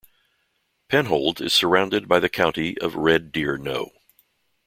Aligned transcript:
Penhold 0.89 1.39
is 1.41 1.53
surrounded 1.53 2.07
by 2.07 2.19
the 2.19 2.27
county 2.27 2.75
of 2.79 2.95
Red 2.95 3.31
Deer 3.31 3.55
No. 3.55 3.91